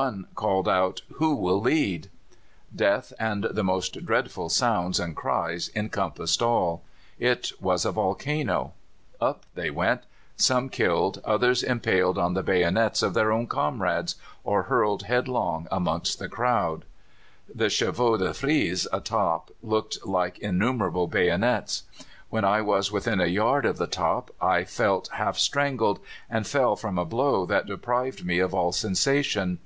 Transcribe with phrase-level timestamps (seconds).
[0.00, 2.10] One called out, "Who will lead?"
[2.74, 6.82] Death and the most dreadful sounds and cries encompassed all.
[7.20, 8.72] It was a volcano!
[9.20, 10.02] Up they went:
[10.34, 16.18] some killed, others impaled on the bayonets of their own comrades, or hurled headlong amongst
[16.18, 16.84] the crowd.
[17.54, 21.84] The chevaux de frise atop looked like innumerable bayonets.
[22.28, 26.74] "When I was within a yard of the top I felt half strangled, and fell
[26.74, 29.60] from a blow that deprived me of all sensation.